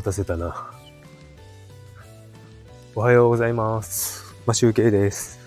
[0.00, 0.70] 渡せたな。
[2.94, 4.32] おはようございます。
[4.46, 5.40] まあ、集計です。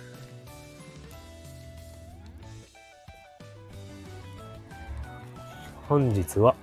[5.88, 6.54] 本日は、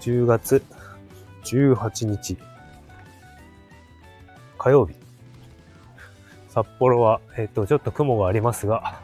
[0.00, 0.64] 10月
[1.44, 2.36] 18日、
[4.58, 4.96] 火曜日。
[6.48, 9.00] 札幌は、えっ、と、ちょっと雲がありますが、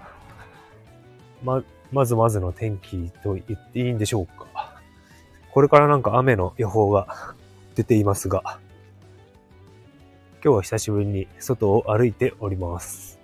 [1.45, 1.63] ま、
[1.93, 4.50] まずまずの天気と言っていいんでしょうか。
[5.53, 7.35] これからなんか雨の予報が
[7.75, 8.61] 出ていますが、
[10.43, 13.19] 今日は久しぶりに外を歩いております。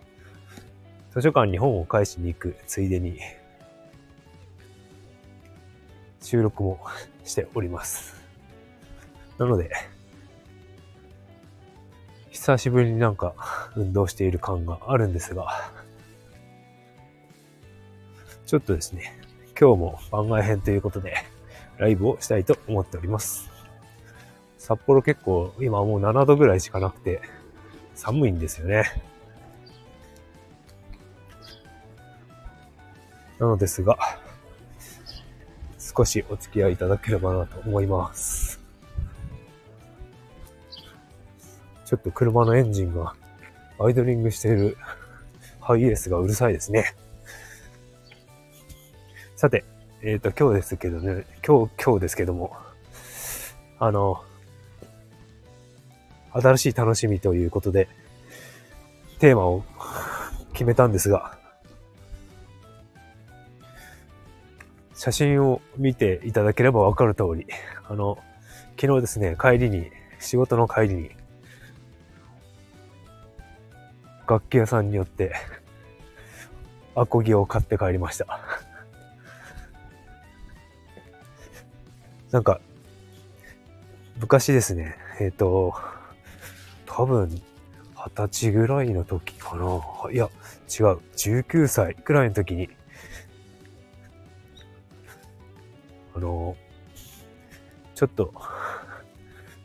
[1.13, 3.19] 図書館に本を返しに行くついでに、
[6.21, 6.81] 収録も
[7.25, 8.17] しております。
[9.39, 9.71] なので、
[12.31, 13.35] 久しぶりになんか
[13.77, 15.73] 運動している感があるんですが、
[18.47, 19.19] ちょっとですね、
[19.59, 21.15] 今日も番外編ということで、
[21.79, 23.51] ライブをしたいと思っております。
[24.59, 27.21] 札幌結構今もう7度ぐらいしかなくて、
[27.95, 28.85] 寒いんですよね。
[33.39, 33.99] なのですが、
[35.79, 38.61] 少しお付き合いいただければなと思います。
[41.85, 43.15] ちょっと車のエンジンが
[43.79, 44.77] アイドリングしている
[45.61, 46.95] ハイエースがうるさいですね。
[49.37, 49.65] さて、
[50.03, 52.55] えっ、と、今日ですけどね、今日、今日ですけども、
[53.79, 54.23] あの、
[56.33, 57.89] 新しい楽しみということで、
[59.19, 59.65] テーマを
[60.53, 61.39] 決めたんですが、
[64.95, 67.47] 写真を見ていただければわかる通り、
[67.89, 68.19] あの、
[68.79, 71.11] 昨日ですね、帰りに、仕事の帰りに、
[74.29, 75.33] 楽器屋さんによって、
[76.95, 78.41] アコギを買って帰りました。
[82.31, 82.61] なんか、
[84.19, 85.75] 昔ですね、えっ、と、
[86.87, 90.13] 多分、二十歳ぐらいの時かな。
[90.13, 90.31] いや、
[90.69, 90.99] 違う。
[91.17, 92.69] 19歳くらいの時に、
[96.15, 96.57] あの、
[97.95, 98.33] ちょっと、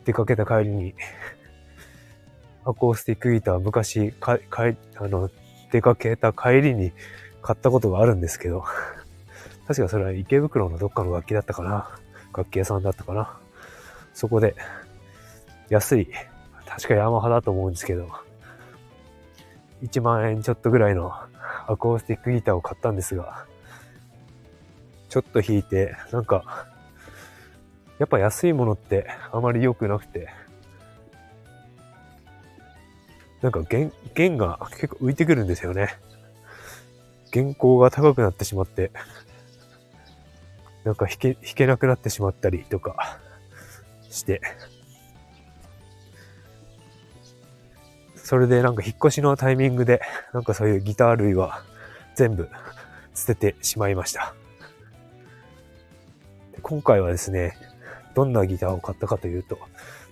[0.06, 0.96] 出かけた帰りに、
[2.66, 5.30] アコースティックギター昔、か、かい、あの、
[5.72, 6.92] 出かけた帰りに
[7.42, 8.64] 買ったことがあるんですけど、
[9.68, 12.01] 確かそれは池袋のどっかの楽器だったかな。
[12.36, 13.38] 楽器屋さんだったかな。
[14.14, 14.56] そこで、
[15.70, 16.08] 安い、
[16.66, 18.10] 確かヤマハだと思うんですけど、
[19.84, 21.12] 1万円ちょっとぐらいの
[21.68, 23.46] アコースティックギターを買ったんですが、
[25.10, 26.68] ちょっと弾いて、なんか、
[28.00, 30.30] やっぱ安いものってあまり良くなくて、
[33.42, 35.90] なんか弦、弦が結構浮いてくるんですよね。
[37.32, 38.92] 弦高が高くなってしまって、
[40.84, 43.20] なんか弾け、弾けなくなってしまったりとか
[44.10, 44.42] して、
[48.16, 50.02] それでなんか引っ越しのタイミングで、
[50.34, 51.64] なんかそういうギター類は
[52.16, 52.50] 全部
[53.14, 54.34] 捨ててしまいました。
[56.62, 57.58] 今回はですね、
[58.14, 59.60] どんなギターを買ったかというと、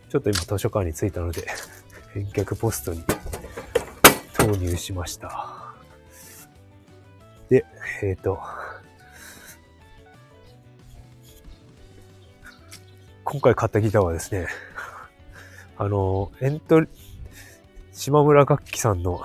[0.09, 1.47] ちょっと今図書館に着いたので、
[2.13, 3.03] 返却ポストに
[4.33, 5.73] 投入しました。
[7.49, 7.65] で、
[8.03, 8.39] えっ、と、
[13.31, 14.47] 今回買ったギターはですね、
[15.77, 16.87] あの、エントリ、
[17.93, 19.21] 島村楽器さんの、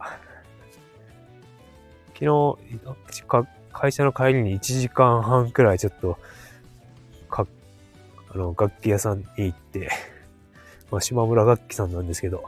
[2.18, 2.56] 昨日、
[3.74, 6.18] 会社の帰りに1時間半くらいちょっと、
[7.28, 7.46] か、
[8.32, 9.90] あの、楽器屋さんに行って、
[10.90, 12.42] まあ、島村楽器さんなんですけど、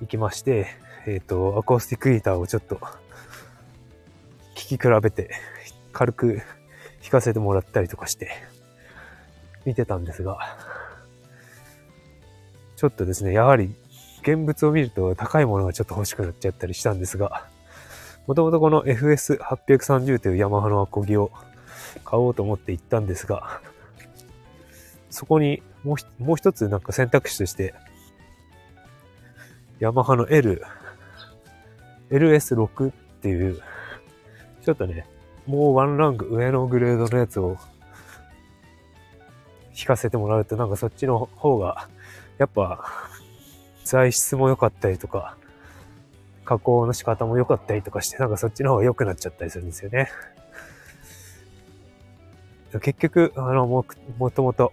[0.00, 0.66] 行きまして、
[1.06, 2.80] えっ、と、アコースティックギターをちょっと、
[4.56, 5.30] 聴き比べて、
[5.92, 6.42] 軽く
[7.02, 8.32] 弾かせてもらったりとかして、
[9.64, 10.38] 見てたんですが、
[12.84, 13.74] ちょっとですね、やはり、
[14.20, 17.46] 現物を見ると高いものがちょっと欲しくなっちゃったりしたんですが、
[18.26, 21.30] もともとこの FS830 というヤマハのアコギを
[22.04, 23.62] 買おうと思って行ったんですが、
[25.08, 27.72] そこにもうもう一つなんか選択肢として、
[29.78, 30.62] ヤマハの L、
[32.10, 32.92] LS6 っ
[33.22, 33.62] ていう、
[34.62, 35.06] ちょっとね、
[35.46, 37.56] もうワンランク上のグレードのやつを
[39.74, 41.88] 弾かせてもらうと、なんかそっちの方が、
[42.38, 42.84] やっぱ、
[43.84, 45.36] 材質も良かったりとか、
[46.44, 50.10] 加工の仕方も良かったりとかして、なんかそっちの方が良くなっちゃったりするんですよね。
[52.80, 53.84] 結局、あの、も、
[54.18, 54.72] もともと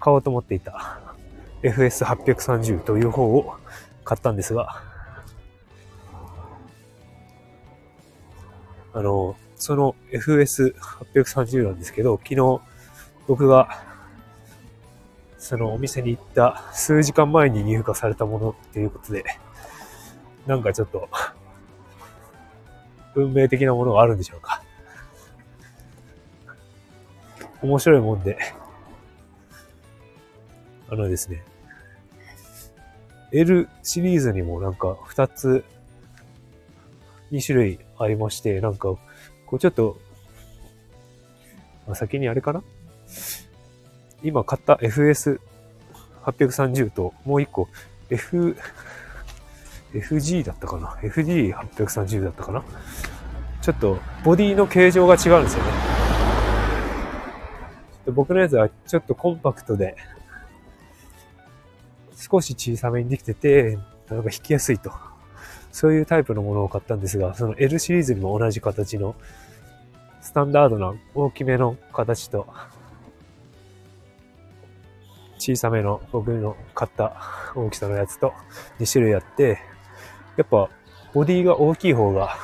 [0.00, 1.00] 買おうと思っていた
[1.62, 3.54] FS830 という方を
[4.04, 4.82] 買ったんですが、
[8.92, 12.60] あの、その FS830 なんですけど、昨日
[13.26, 13.68] 僕が
[15.46, 19.24] そのお店に行った数時間前に入荷されたものっていうことで、
[20.44, 21.08] なんかちょっと、
[23.14, 24.60] 運命的なものがあるんでしょうか。
[27.62, 28.36] 面白いもんで、
[30.90, 31.44] あのですね、
[33.30, 35.64] L シリーズにもなんか2つ、
[37.30, 39.00] 2種類ありまして、なんか、こ
[39.52, 39.96] うちょっと、
[41.86, 42.64] まあ、先にあれかな
[44.26, 47.68] 今買った FS830 ともう一個
[48.10, 48.56] F、
[49.92, 52.64] FG だったかな ?FG830 だったかな？
[53.62, 55.70] ちょっとボディの形状が違うんですよね。
[58.12, 59.96] 僕のやつはちょっとコンパクトで、
[62.16, 63.78] 少し小さめにできてて、
[64.08, 64.92] なんか引きやすいと。
[65.72, 69.14] そういうタイプのものを買ったんですが、その L シリーズにも同じ形の、
[70.20, 72.46] スタンダードな大きめの形と、
[75.46, 77.22] 小さめの僕の買った
[77.54, 78.34] 大きさのやつと
[78.80, 79.60] 2種類あって、
[80.36, 80.68] やっぱ
[81.14, 82.36] ボディが大きい方が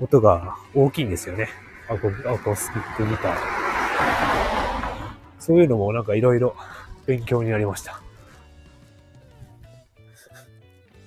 [0.00, 1.50] 音が大きいんですよね。
[1.90, 3.36] アコアコースティックギター。
[5.38, 6.56] そういうのもなんかいろいろ
[7.04, 8.00] 勉強になりました。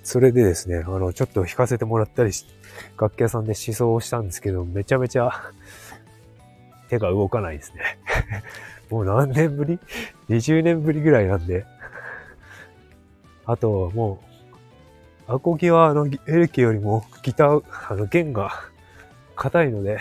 [0.03, 2.45] それでですね、あの、ちょっと弾かせてもらったりし、
[3.01, 5.31] 楽器屋さんで思想をしたんですけど、めちゃめちゃ
[6.89, 7.97] 手が動かないですね。
[8.93, 9.79] もう何年ぶり
[10.29, 11.65] ?20 年ぶりぐらいなんで。
[13.43, 14.19] あと、も
[15.27, 18.51] う、アコギはあの、エレキよりもギター、 あの、弦が
[19.35, 19.99] 硬いので、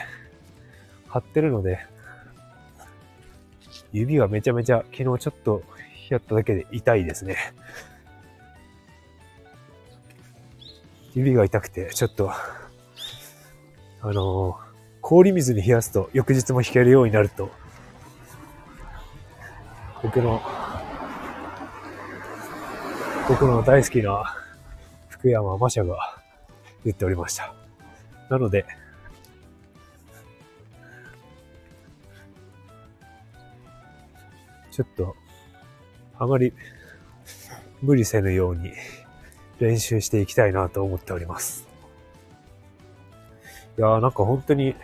[1.08, 1.86] 張ってるので、
[3.92, 5.62] 指がめちゃめちゃ昨日ちょっと
[6.10, 7.36] やっただけで痛いですね。
[11.14, 12.36] 指が痛くて、ちょっと、あ
[14.02, 14.56] のー、
[15.00, 17.50] 氷水に冷やすと翌日も弾けるようになると、
[20.02, 20.42] 僕の、
[23.28, 24.36] 僕の大好きな
[25.08, 26.18] 福山雅社が
[26.84, 27.54] 言っておりました。
[28.28, 28.66] なので、
[34.72, 35.14] ちょっと、
[36.18, 36.52] あまり
[37.80, 38.72] 無理せぬように
[39.60, 41.68] 練習していきたいなと思っております。
[43.78, 44.74] いやーなんか本当に、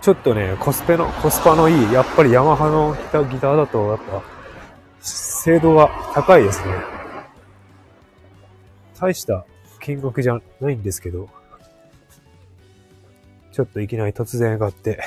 [0.00, 2.94] ちょっとね、コスペの、コスパのいい、やっぱりヤマハの
[3.24, 4.37] ギターだと、やっぱ、
[5.48, 6.74] 精度が高いですね。
[9.00, 9.46] 大した
[9.80, 11.30] 金額じゃないんですけど、
[13.50, 15.02] ちょっといきなり突然上がって、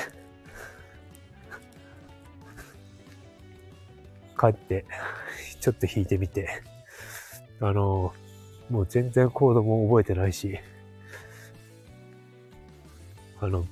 [4.36, 4.84] 帰って、
[5.60, 6.48] ちょっと弾いてみて、
[7.60, 8.12] あの、
[8.68, 10.58] もう全然コードも覚えてないし、
[13.38, 13.64] あの、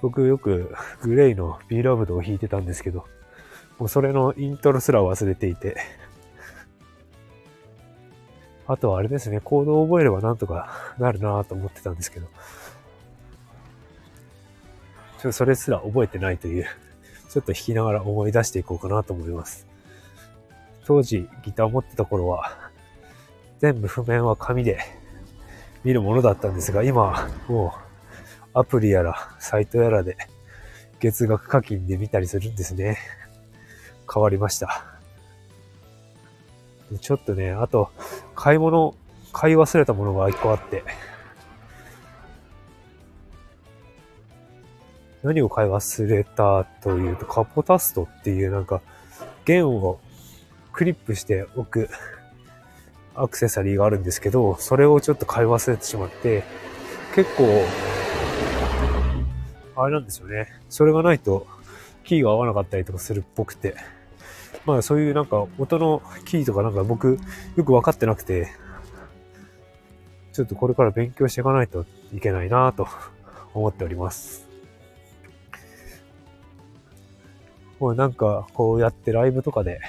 [0.00, 0.72] 僕よく
[1.02, 3.08] グレイの B ラブドを弾いてたんですけど、
[3.80, 5.74] もうそれのイントロすら忘れていて、
[8.68, 12.32] あとはあれですね、コードを覚えればなんとかなるなと思ってたんですけど、ちょ
[15.20, 16.66] っとそれすら覚えてないという、
[17.30, 19.66] ちょっと弾きながら思い出していこうかなと思います。
[20.84, 22.70] 当時ギターを持ってた頃は、
[23.60, 24.78] 全部譜面は紙で
[25.84, 27.74] 見るものだったんですが、今、も
[28.54, 30.18] うアプリやらサイトやらで
[30.98, 32.98] 月額課金で見たりするんですね。
[34.12, 34.84] 変わりました。
[37.00, 37.90] ちょっとね、あと、
[38.34, 38.96] 買い物、
[39.32, 40.82] 買い忘れたものが一個あって、
[45.22, 48.80] 何を買い忘れたというと、カポタストっていうなんか、
[49.44, 50.00] 弦を
[50.72, 51.88] クリップしておく
[53.14, 56.42] アクセサリーがあるんですけど、それをちょっと買い忘れてしまって、
[57.14, 57.44] 結構、
[59.76, 60.48] あれなんですよね。
[60.68, 61.46] それがないと、
[62.04, 63.76] キーが合わなかったりとかするっぽくて。
[64.66, 67.18] まあそういうなんか音のキーとかなんか僕
[67.56, 68.48] よくわかってなくて、
[70.32, 72.86] ちょっとこれから勉強していかないといけないなと
[73.54, 74.48] 思っております。
[77.78, 79.80] もうなんかこうやってライブとかで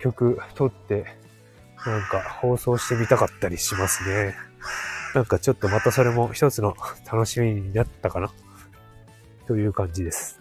[0.00, 1.06] 曲撮って、
[1.86, 4.34] なんか放送してみたかったりしますね。
[5.14, 6.74] なんかちょっとまたそれも一つの
[7.10, 8.32] 楽しみになったかな
[9.46, 10.40] という感じです。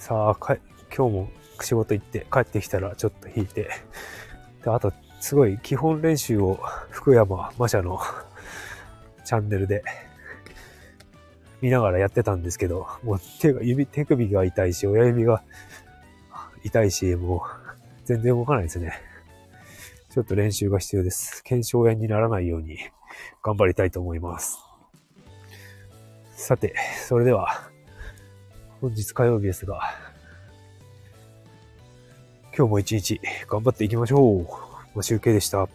[0.00, 0.56] さあ、か
[0.96, 1.30] 今日も
[1.60, 3.68] 仕事行って帰ってきたらちょっと弾いて、
[4.64, 8.00] で、あと、すごい基本練習を福山マシャの
[9.26, 9.84] チャンネルで
[11.60, 15.42] 見ながらやってたんですけど、もう手が、指、手首が痛いし、親指が
[16.64, 18.94] 痛いし、もう全然動かないですね。
[20.08, 21.44] ちょっと練習が必要です。
[21.44, 22.78] 腱鞘炎にならないように
[23.42, 24.60] 頑張りたいと思います。
[26.32, 26.74] さて、
[27.06, 27.69] それでは、
[28.80, 29.80] 本日火曜日ですが、
[32.56, 34.46] 今日も一日頑張っていきましょ
[34.96, 35.02] う。
[35.02, 35.68] 集計でした。